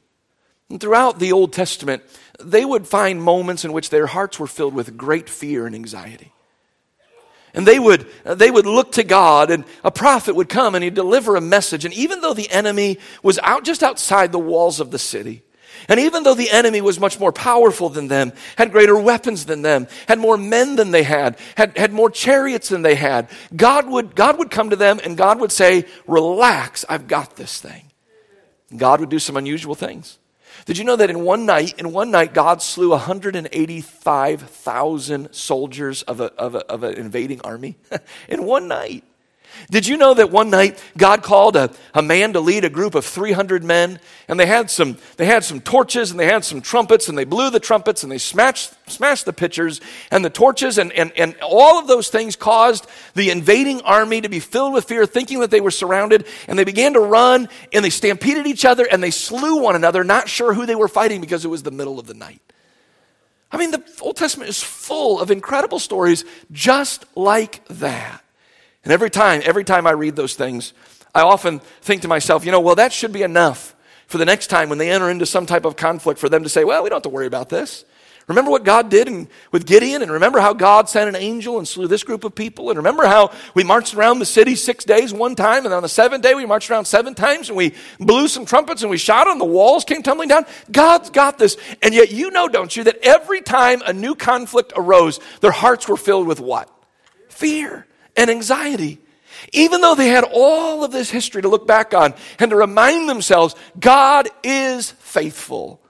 [0.69, 2.03] And throughout the Old Testament,
[2.41, 6.33] they would find moments in which their hearts were filled with great fear and anxiety.
[7.55, 10.95] And they would, they would look to God, and a prophet would come and he'd
[10.95, 11.85] deliver a message.
[11.85, 15.43] And even though the enemy was out just outside the walls of the city,
[15.89, 19.63] and even though the enemy was much more powerful than them, had greater weapons than
[19.63, 23.89] them, had more men than they had, had, had more chariots than they had, God
[23.89, 27.91] would, God would come to them and God would say, Relax, I've got this thing.
[28.75, 30.19] God would do some unusual things.
[30.65, 36.21] Did you know that in one night, in one night, God slew 185,000 soldiers of,
[36.21, 37.77] a, of, a, of an invading army?
[38.29, 39.03] in one night.
[39.71, 42.95] Did you know that one night God called a, a man to lead a group
[42.95, 44.01] of 300 men?
[44.29, 47.25] And they had, some, they had some torches and they had some trumpets and they
[47.25, 50.79] blew the trumpets and they smashed, smashed the pitchers and the torches.
[50.79, 54.85] And, and, and all of those things caused the invading army to be filled with
[54.85, 56.27] fear, thinking that they were surrounded.
[56.49, 60.05] And they began to run and they stampeded each other and they slew one another,
[60.05, 62.41] not sure who they were fighting because it was the middle of the night.
[63.53, 68.22] I mean, the Old Testament is full of incredible stories just like that.
[68.85, 70.73] And every time, every time I read those things,
[71.15, 73.75] I often think to myself, you know, well, that should be enough
[74.07, 76.49] for the next time when they enter into some type of conflict for them to
[76.49, 77.85] say, well, we don't have to worry about this.
[78.29, 81.67] Remember what God did in, with Gideon, and remember how God sent an angel and
[81.67, 85.13] slew this group of people, and remember how we marched around the city six days
[85.13, 88.29] one time, and on the seventh day we marched around seven times, and we blew
[88.29, 90.47] some trumpets and we shot, and the walls came tumbling down.
[90.71, 91.57] God's got this.
[91.83, 95.89] And yet, you know, don't you, that every time a new conflict arose, their hearts
[95.89, 96.71] were filled with what?
[97.29, 97.87] Fear
[98.17, 98.99] and anxiety.
[99.53, 103.09] Even though they had all of this history to look back on and to remind
[103.09, 105.81] themselves, God is faithful.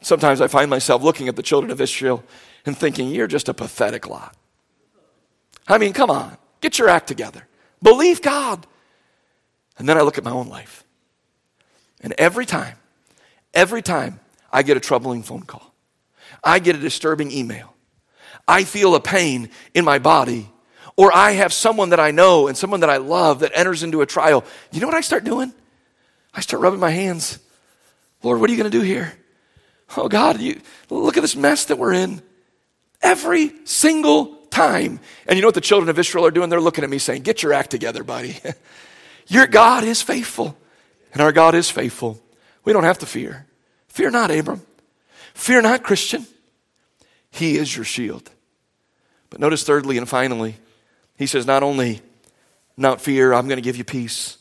[0.00, 2.22] Sometimes I find myself looking at the children of Israel
[2.64, 4.36] and thinking, you're just a pathetic lot.
[5.66, 7.46] I mean, come on, get your act together.
[7.82, 8.66] Believe God.
[9.78, 10.84] And then I look at my own life.
[12.00, 12.76] And every time,
[13.54, 14.20] every time
[14.52, 15.72] I get a troubling phone call,
[16.44, 17.74] I get a disturbing email,
[18.46, 20.50] I feel a pain in my body
[20.96, 24.02] or I have someone that I know and someone that I love that enters into
[24.02, 25.52] a trial, you know what I start doing?
[26.34, 27.38] I start rubbing my hands.
[28.22, 29.12] Lord, what are you going to do here?
[29.96, 32.22] Oh God, you look at this mess that we're in.
[33.02, 35.00] Every single time.
[35.26, 36.50] And you know what the children of Israel are doing?
[36.50, 38.38] They're looking at me saying, Get your act together, buddy.
[39.26, 40.56] your God is faithful.
[41.12, 42.20] And our God is faithful.
[42.64, 43.46] We don't have to fear.
[43.88, 44.62] Fear not, Abram.
[45.34, 46.26] Fear not, Christian.
[47.30, 48.30] He is your shield.
[49.30, 50.56] But notice, thirdly and finally,
[51.16, 52.00] he says, Not only
[52.76, 54.38] not fear, I'm going to give you peace,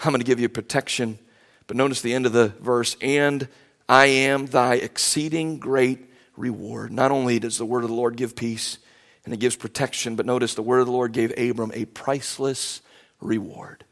[0.00, 1.18] I'm going to give you protection.
[1.66, 3.48] But notice the end of the verse, and
[3.88, 6.92] I am thy exceeding great reward.
[6.92, 8.78] Not only does the word of the Lord give peace
[9.24, 12.82] and it gives protection, but notice the word of the Lord gave Abram a priceless
[13.20, 13.84] reward.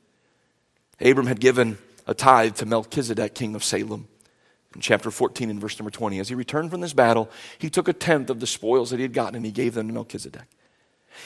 [1.00, 4.08] Abram had given a tithe to Melchizedek, king of Salem.
[4.74, 7.88] In chapter 14 and verse number 20, as he returned from this battle, he took
[7.88, 10.46] a tenth of the spoils that he had gotten and he gave them to Melchizedek.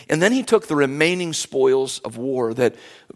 [0.08, 2.74] And then he took the remaining spoils of war that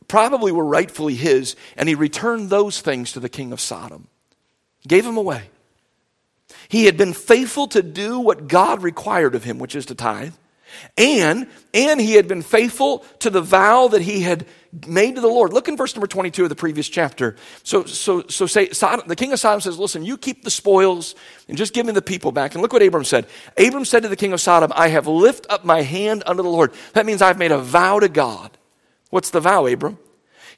[0.09, 4.09] probably were rightfully his, and he returned those things to the king of Sodom,
[4.87, 5.50] gave them away.
[6.68, 10.35] He had been faithful to do what God required of him, which is to tithe.
[10.96, 14.46] And, and he had been faithful to the vow that he had
[14.87, 15.52] made to the Lord.
[15.52, 17.37] Look in verse number 22 of the previous chapter.
[17.62, 21.14] So, so, so say, Sodom, the king of Sodom says, listen, you keep the spoils
[21.48, 22.54] and just give me the people back.
[22.54, 23.26] And look what Abram said.
[23.59, 26.48] Abram said to the king of Sodom, I have lifted up my hand unto the
[26.48, 26.72] Lord.
[26.92, 28.56] That means I've made a vow to God.
[29.11, 29.98] What's the vow, Abram?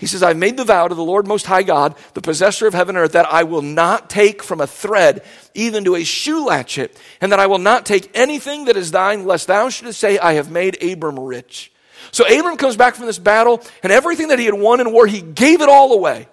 [0.03, 2.75] He says, I've made the vow to the Lord Most High God, the possessor of
[2.75, 5.23] heaven and earth, that I will not take from a thread
[5.55, 9.25] even to a shoe latchet, and that I will not take anything that is thine,
[9.25, 11.71] lest thou shouldest say, I have made Abram rich.
[12.11, 15.07] So Abram comes back from this battle, and everything that he had won in war,
[15.07, 16.27] he gave it all away.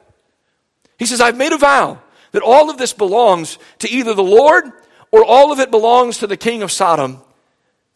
[0.98, 2.02] He says, I've made a vow
[2.32, 4.64] that all of this belongs to either the Lord
[5.12, 7.22] or all of it belongs to the king of Sodom.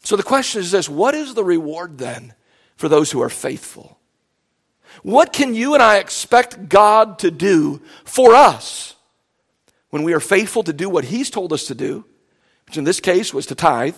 [0.04, 2.32] So the question is this what is the reward then
[2.76, 3.98] for those who are faithful?
[5.02, 8.94] What can you and I expect God to do for us
[9.90, 12.04] when we are faithful to do what He's told us to do,
[12.66, 13.96] which in this case was to tithe,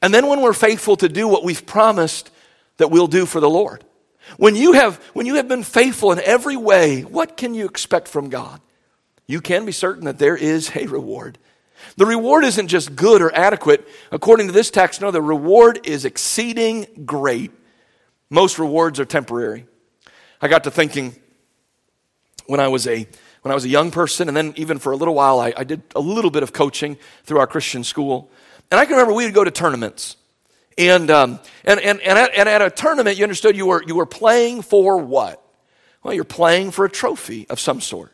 [0.00, 2.30] and then when we're faithful to do what we've promised
[2.78, 3.84] that we'll do for the Lord?
[4.36, 8.08] When you have, when you have been faithful in every way, what can you expect
[8.08, 8.60] from God?
[9.26, 11.38] You can be certain that there is a reward.
[11.96, 13.86] The reward isn't just good or adequate.
[14.10, 17.52] According to this text, no, the reward is exceeding great.
[18.30, 19.66] Most rewards are temporary.
[20.40, 21.14] I got to thinking
[22.46, 23.06] when I was a
[23.42, 25.62] when I was a young person, and then even for a little while, I, I
[25.62, 28.28] did a little bit of coaching through our Christian school.
[28.72, 30.16] And I can remember we would go to tournaments.
[30.76, 33.94] And, um, and, and, and, at, and at a tournament, you understood you were, you
[33.94, 35.40] were playing for what?
[36.02, 38.12] Well, you're playing for a trophy of some sort.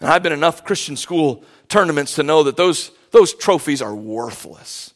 [0.00, 4.94] And I've been enough Christian school tournaments to know that those, those trophies are worthless.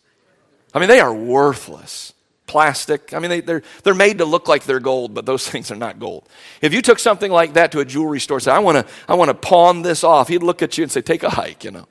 [0.73, 2.13] I mean, they are worthless
[2.49, 3.15] plastic.
[3.15, 5.77] I mean, they, they're, they're made to look like they're gold, but those things are
[5.77, 6.29] not gold.
[6.61, 8.93] If you took something like that to a jewelry store and said, I want to
[9.07, 11.71] I wanna pawn this off, he'd look at you and say, Take a hike, you
[11.71, 11.87] know.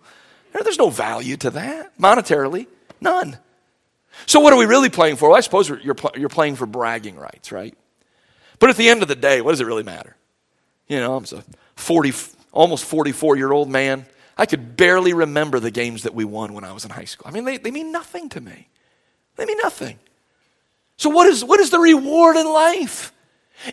[0.64, 2.68] There's no value to that, monetarily,
[3.00, 3.38] none.
[4.26, 5.30] So, what are we really playing for?
[5.30, 7.78] Well, I suppose you're, you're playing for bragging rights, right?
[8.60, 10.16] But at the end of the day, what does it really matter?
[10.88, 11.44] You know, I'm a
[11.76, 12.14] 40,
[12.52, 14.06] almost 44 year old man.
[14.38, 17.28] I could barely remember the games that we won when I was in high school.
[17.28, 18.70] I mean, they, they mean nothing to me.
[19.36, 20.00] They mean nothing.
[20.98, 23.14] So, what is, what is the reward in life?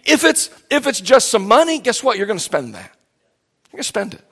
[0.05, 2.17] If it's, if it's just some money, guess what?
[2.17, 2.91] You're going to spend that.
[3.67, 4.25] You're going to spend it.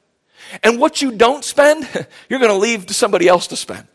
[0.63, 1.89] And what you don't spend,
[2.29, 3.87] you're going to leave to somebody else to spend.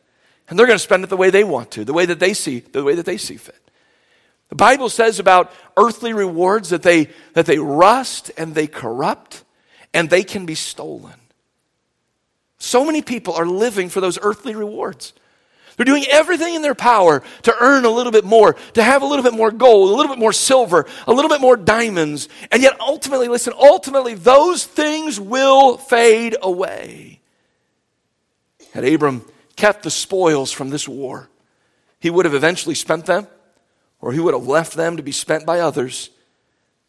[0.50, 2.34] And they're going to spend it the way they want to, the way that they
[2.34, 3.60] see, the way that they see fit.
[4.50, 9.44] The Bible says about earthly rewards that they, that they rust and they corrupt
[9.94, 11.20] and they can be stolen.
[12.58, 15.14] So many people are living for those earthly rewards.
[15.78, 19.06] They're doing everything in their power to earn a little bit more, to have a
[19.06, 22.28] little bit more gold, a little bit more silver, a little bit more diamonds.
[22.52, 27.22] And yet, ultimately, listen, ultimately, those things will fade away.
[28.74, 29.24] Had Abram
[29.56, 31.30] kept the spoils from this war,
[32.00, 33.28] he would have eventually spent them,
[34.02, 36.10] or he would have left them to be spent by others.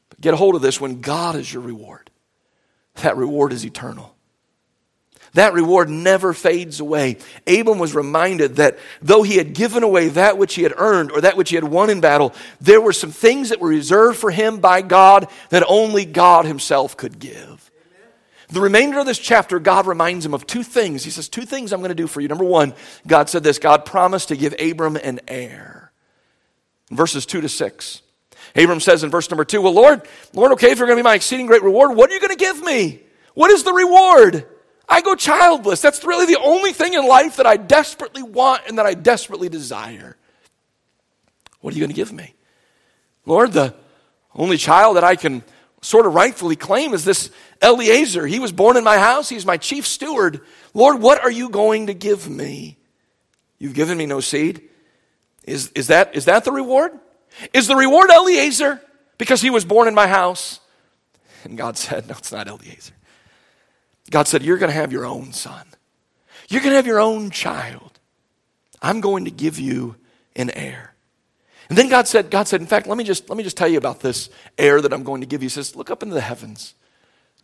[0.08, 2.10] But get a hold of this when God is your reward,
[2.96, 4.14] that reward is eternal.
[5.38, 7.16] That reward never fades away.
[7.46, 11.20] Abram was reminded that though he had given away that which he had earned or
[11.20, 14.32] that which he had won in battle, there were some things that were reserved for
[14.32, 17.70] him by God that only God himself could give.
[18.48, 21.04] The remainder of this chapter, God reminds him of two things.
[21.04, 22.26] He says, Two things I'm going to do for you.
[22.26, 22.74] Number one,
[23.06, 25.92] God said this God promised to give Abram an heir.
[26.90, 28.02] Verses 2 to 6.
[28.56, 31.08] Abram says in verse number 2, Well, Lord, Lord, okay, if you're going to be
[31.08, 33.02] my exceeding great reward, what are you going to give me?
[33.34, 34.44] What is the reward?
[34.88, 35.82] I go childless.
[35.82, 39.48] That's really the only thing in life that I desperately want and that I desperately
[39.48, 40.16] desire.
[41.60, 42.34] What are you going to give me?
[43.26, 43.74] Lord, the
[44.34, 45.42] only child that I can
[45.82, 47.30] sort of rightfully claim is this
[47.62, 48.26] Eliezer.
[48.26, 50.40] He was born in my house, he's my chief steward.
[50.72, 52.78] Lord, what are you going to give me?
[53.58, 54.62] You've given me no seed.
[55.44, 56.92] Is, is, that, is that the reward?
[57.52, 58.80] Is the reward Eliezer
[59.18, 60.60] because he was born in my house?
[61.44, 62.92] And God said, No, it's not Eliezer.
[64.10, 65.66] God said, You're going to have your own son.
[66.48, 67.98] You're going to have your own child.
[68.80, 69.96] I'm going to give you
[70.36, 70.94] an heir.
[71.68, 73.68] And then God said, God said, in fact, let me just let me just tell
[73.68, 75.46] you about this heir that I'm going to give you.
[75.46, 76.74] He says, look up into the heavens.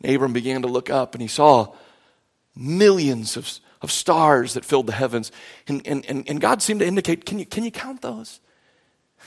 [0.03, 1.75] And Abram began to look up and he saw
[2.57, 3.51] millions of,
[3.83, 5.31] of stars that filled the heavens.
[5.69, 8.41] And, and, and, and God seemed to indicate, can you, can you count those?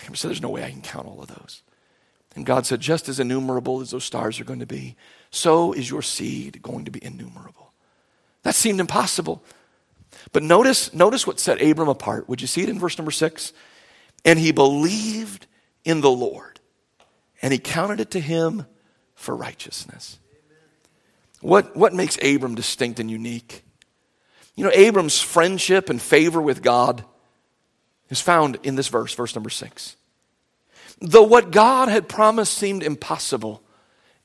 [0.01, 1.61] Abram said, There's no way I can count all of those.
[2.37, 4.95] And God said, just as innumerable as those stars are going to be,
[5.31, 7.73] so is your seed going to be innumerable.
[8.43, 9.43] That seemed impossible.
[10.31, 12.29] But notice, notice what set Abram apart.
[12.29, 13.53] Would you see it in verse number six?
[14.25, 15.47] And he believed
[15.83, 16.59] in the Lord,
[17.41, 18.65] and he counted it to him
[19.15, 20.19] for righteousness.
[21.41, 23.63] What, what makes Abram distinct and unique?
[24.55, 27.05] You know, Abram's friendship and favor with God
[28.09, 29.95] is found in this verse, verse number six.
[30.99, 33.61] Though what God had promised seemed impossible,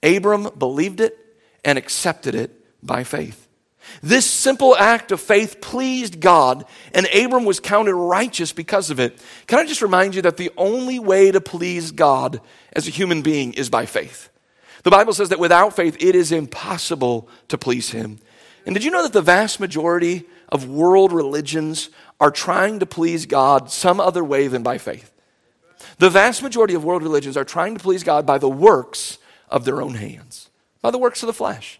[0.03, 1.19] Abram believed it
[1.65, 2.51] and accepted it
[2.83, 3.49] by faith.
[4.03, 9.21] This simple act of faith pleased God, and Abram was counted righteous because of it.
[9.47, 12.41] Can I just remind you that the only way to please God
[12.73, 14.31] as a human being is by faith?
[14.85, 18.19] The Bible says that without faith, it is impossible to please Him.
[18.67, 21.91] And did you know that the vast majority of world religions
[22.21, 25.13] are trying to please God some other way than by faith?
[25.99, 29.19] The vast majority of world religions are trying to please God by the works
[29.53, 30.49] of their own hands,
[30.81, 31.79] by the works of the flesh.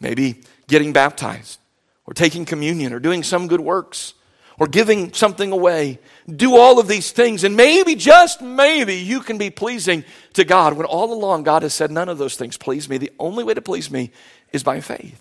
[0.00, 1.60] Maybe getting baptized,
[2.06, 4.14] or taking communion, or doing some good works,
[4.58, 5.98] or giving something away.
[6.34, 10.02] Do all of these things, and maybe, just maybe, you can be pleasing
[10.32, 12.96] to God when all along God has said, None of those things please me.
[12.98, 14.10] The only way to please me
[14.52, 15.20] is by faith.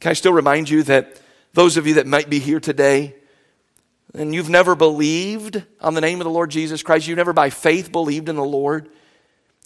[0.00, 1.20] Can I still remind you that
[1.54, 3.16] those of you that might be here today,
[4.14, 7.50] and you've never believed on the name of the Lord Jesus Christ, you've never by
[7.50, 8.88] faith believed in the Lord,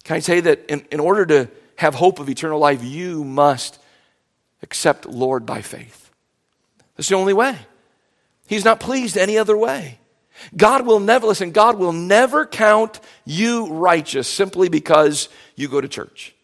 [0.03, 3.79] can I say that in, in order to have hope of eternal life, you must
[4.61, 6.11] accept Lord by faith?
[6.95, 7.57] That's the only way.
[8.47, 9.99] He's not pleased any other way.
[10.55, 15.87] God will never, listen, God will never count you righteous simply because you go to
[15.87, 16.35] church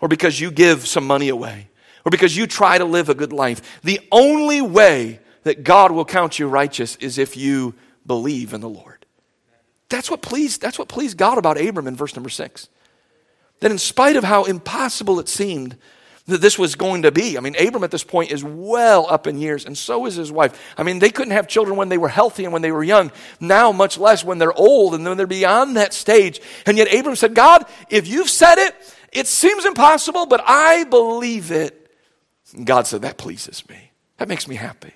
[0.00, 1.68] or because you give some money away
[2.04, 3.80] or because you try to live a good life.
[3.82, 7.74] The only way that God will count you righteous is if you
[8.06, 9.04] believe in the Lord.
[9.88, 12.68] That's what pleased, that's what pleased God about Abram in verse number six
[13.64, 15.74] that in spite of how impossible it seemed
[16.26, 19.26] that this was going to be, I mean, Abram at this point is well up
[19.26, 20.74] in years, and so is his wife.
[20.76, 23.10] I mean, they couldn't have children when they were healthy and when they were young,
[23.40, 26.42] now, much less when they're old and when they're beyond that stage.
[26.66, 28.74] And yet, Abram said, God, if you've said it,
[29.12, 31.90] it seems impossible, but I believe it.
[32.54, 33.92] And God said, That pleases me.
[34.18, 34.92] That makes me happy.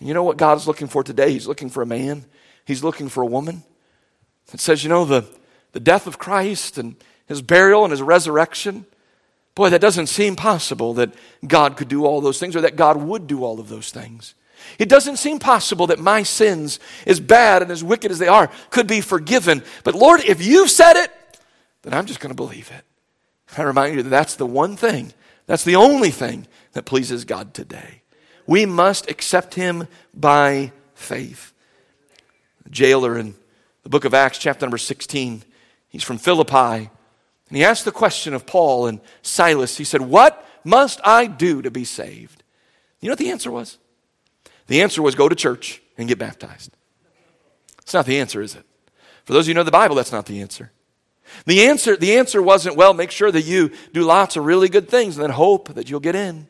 [0.00, 1.30] You know what God is looking for today?
[1.30, 2.24] He's looking for a man,
[2.64, 3.62] He's looking for a woman
[4.52, 5.24] It says, You know, the,
[5.70, 6.96] the death of Christ and
[7.28, 8.86] his burial and his resurrection.
[9.54, 11.14] Boy, that doesn't seem possible that
[11.46, 14.34] God could do all those things or that God would do all of those things.
[14.78, 18.50] It doesn't seem possible that my sins, as bad and as wicked as they are,
[18.70, 19.62] could be forgiven.
[19.84, 21.12] But Lord, if you've said it,
[21.82, 22.84] then I'm just going to believe it.
[23.56, 25.12] I remind you that that's the one thing,
[25.46, 28.02] that's the only thing that pleases God today.
[28.46, 31.52] We must accept Him by faith.
[32.64, 33.34] The jailer in
[33.82, 35.42] the book of Acts, chapter number 16,
[35.88, 36.90] he's from Philippi,
[37.48, 39.76] and he asked the question of Paul and Silas.
[39.76, 42.42] He said, What must I do to be saved?
[43.00, 43.78] You know what the answer was?
[44.66, 46.72] The answer was go to church and get baptized.
[47.80, 48.64] It's not the answer, is it?
[49.24, 50.72] For those of you who know the Bible, that's not the answer.
[51.46, 54.88] The answer, the answer wasn't, well, make sure that you do lots of really good
[54.88, 56.48] things and then hope that you'll get in.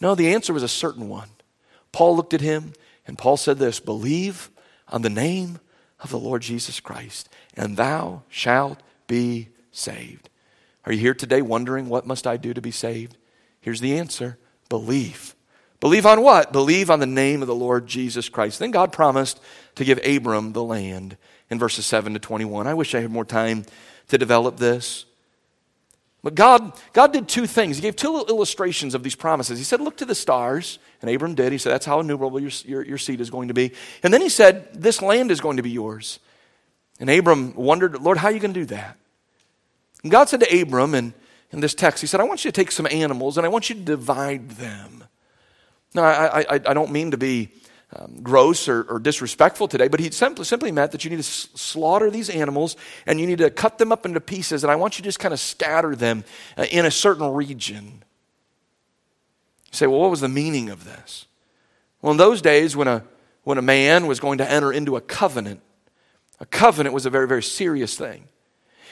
[0.00, 1.28] No, the answer was a certain one.
[1.92, 2.72] Paul looked at him
[3.06, 4.50] and Paul said this Believe
[4.88, 5.60] on the name
[6.00, 9.48] of the Lord Jesus Christ, and thou shalt be
[9.80, 10.28] saved.
[10.84, 13.16] Are you here today wondering what must I do to be saved?
[13.60, 15.34] Here's the answer believe.
[15.80, 16.52] Believe on what?
[16.52, 18.58] Believe on the name of the Lord Jesus Christ.
[18.58, 19.40] Then God promised
[19.76, 21.16] to give Abram the land
[21.48, 22.66] in verses 7 to 21.
[22.66, 23.64] I wish I had more time
[24.08, 25.06] to develop this.
[26.22, 27.76] But God, God did two things.
[27.76, 29.58] He gave two illustrations of these promises.
[29.58, 30.78] He said, Look to the stars.
[31.00, 31.50] And Abram did.
[31.50, 33.72] He said, That's how innumerable your, your, your seed is going to be.
[34.02, 36.18] And then he said, This land is going to be yours.
[36.98, 38.98] And Abram wondered, Lord, how are you going to do that?
[40.02, 41.14] And God said to Abram in,
[41.50, 43.68] in this text, He said, I want you to take some animals and I want
[43.68, 45.04] you to divide them.
[45.94, 47.50] Now, I, I, I don't mean to be
[47.96, 51.24] um, gross or, or, disrespectful today, but he simply, simply meant that you need to
[51.24, 54.96] slaughter these animals and you need to cut them up into pieces, and I want
[54.96, 56.22] you to just kind of scatter them
[56.56, 58.04] uh, in a certain region.
[59.66, 61.26] You say, well, what was the meaning of this?
[62.00, 63.02] Well, in those days, when a,
[63.42, 65.60] when a man was going to enter into a covenant,
[66.38, 68.28] a covenant was a very, very serious thing.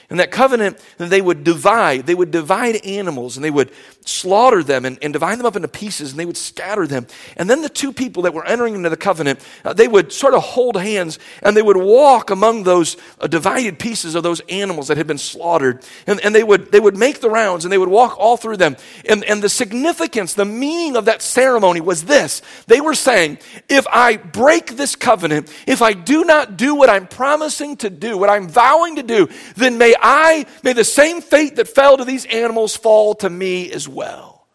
[0.09, 2.07] And that covenant, they would divide.
[2.07, 3.71] They would divide animals and they would
[4.05, 7.05] slaughter them and, and, divide them up into pieces and they would scatter them.
[7.37, 10.33] And then the two people that were entering into the covenant, uh, they would sort
[10.33, 14.87] of hold hands and they would walk among those uh, divided pieces of those animals
[14.87, 15.85] that had been slaughtered.
[16.07, 18.57] And, and they, would, they would make the rounds and they would walk all through
[18.57, 18.77] them.
[19.07, 22.41] And, and the significance, the meaning of that ceremony was this.
[22.65, 23.37] They were saying,
[23.67, 28.17] if I break this covenant, if I do not do what I'm promising to do,
[28.17, 32.05] what I'm vowing to do, then may I, may the same fate that fell to
[32.05, 34.47] these animals fall to me as well.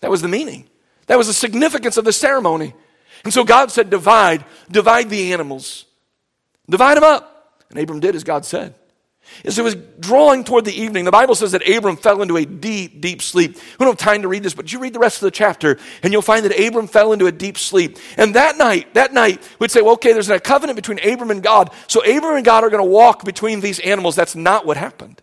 [0.00, 0.68] That was the meaning.
[1.06, 2.74] That was the significance of the ceremony.
[3.24, 5.86] And so God said, divide, divide the animals.
[6.68, 7.62] Divide them up.
[7.70, 8.74] And Abram did as God said.
[9.44, 12.44] As it was drawing toward the evening, the Bible says that Abram fell into a
[12.44, 13.54] deep, deep sleep.
[13.54, 15.78] We don't have time to read this, but you read the rest of the chapter,
[16.02, 17.98] and you'll find that Abram fell into a deep sleep.
[18.16, 21.42] And that night, that night, we'd say, well, okay, there's a covenant between Abram and
[21.42, 21.70] God.
[21.88, 24.16] So Abram and God are going to walk between these animals.
[24.16, 25.22] That's not what happened.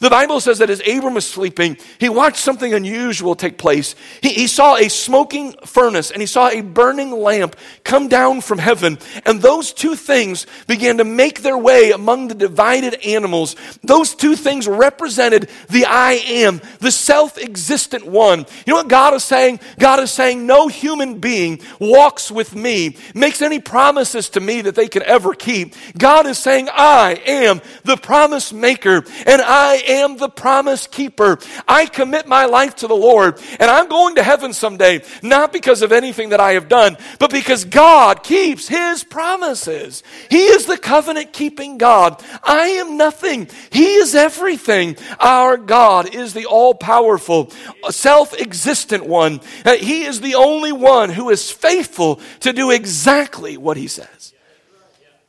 [0.00, 3.96] The Bible says that as Abram was sleeping, he watched something unusual take place.
[4.22, 8.58] He, he, saw a smoking furnace and he saw a burning lamp come down from
[8.58, 8.98] heaven.
[9.24, 13.56] And those two things began to make their way among the divided animals.
[13.82, 18.46] Those two things represented the I am, the self existent one.
[18.66, 19.58] You know what God is saying?
[19.78, 24.76] God is saying, No human being walks with me, makes any promises to me that
[24.76, 25.74] they can ever keep.
[25.96, 31.38] God is saying, I am the promise maker and I am the promise keeper.
[31.66, 35.82] I commit my life to the Lord, and I'm going to heaven someday, not because
[35.82, 40.02] of anything that I have done, but because God keeps his promises.
[40.30, 42.22] He is the covenant keeping God.
[42.42, 44.96] I am nothing, he is everything.
[45.18, 47.50] Our God is the all powerful,
[47.90, 49.40] self existent one.
[49.64, 54.34] Uh, he is the only one who is faithful to do exactly what he says.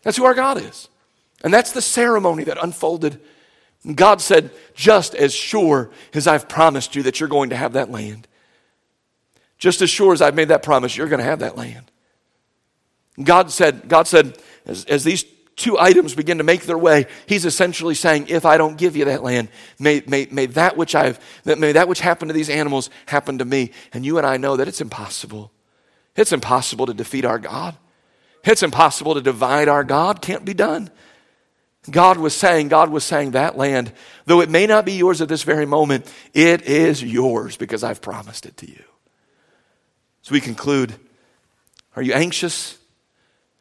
[0.04, 0.90] That's who our God is.
[1.44, 3.22] And that's the ceremony that unfolded
[3.96, 7.90] God said, just as sure as I've promised you that you're going to have that
[7.90, 8.28] land,
[9.58, 11.92] just as sure as I've made that promise, you're going to have that land.
[13.22, 15.26] God said, God said, as, as these
[15.56, 19.06] two items begin to make their way, he's essentially saying, if I don't give you
[19.06, 22.90] that land, may, may, may that which I've, may that which happened to these animals
[23.06, 23.72] happen to me.
[23.94, 25.52] And you and I know that it's impossible.
[26.16, 27.78] It's impossible to defeat our God.
[28.46, 30.22] It's impossible to divide our God.
[30.22, 30.90] Can't be done.
[31.90, 33.92] God was saying, God was saying that land,
[34.26, 38.02] though it may not be yours at this very moment, it is yours because I've
[38.02, 38.84] promised it to you.
[40.22, 40.96] So we conclude
[41.96, 42.78] Are you anxious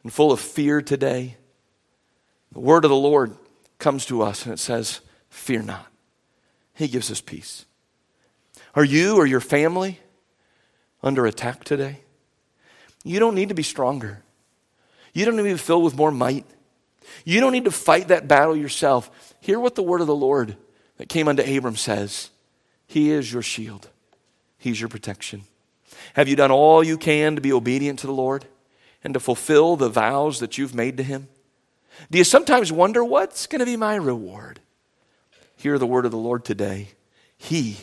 [0.03, 1.37] and full of fear today?
[2.51, 3.35] The word of the Lord
[3.77, 5.87] comes to us and it says, Fear not.
[6.73, 7.65] He gives us peace.
[8.75, 9.99] Are you or your family
[11.01, 12.01] under attack today?
[13.03, 14.21] You don't need to be stronger.
[15.13, 16.45] You don't need to be filled with more might.
[17.25, 19.35] You don't need to fight that battle yourself.
[19.41, 20.57] Hear what the word of the Lord
[20.97, 22.29] that came unto Abram says
[22.87, 23.89] He is your shield,
[24.57, 25.43] He's your protection.
[26.13, 28.45] Have you done all you can to be obedient to the Lord
[29.03, 31.27] and to fulfill the vows that you've made to Him?
[32.09, 34.59] Do you sometimes wonder what's going to be my reward?
[35.59, 36.89] hear the word of the Lord today.
[37.37, 37.79] He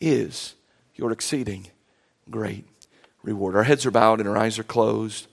[0.00, 0.54] is
[0.94, 1.68] your exceeding
[2.30, 2.66] great
[3.22, 3.56] reward.
[3.56, 5.26] Our heads are bowed and our eyes are closed.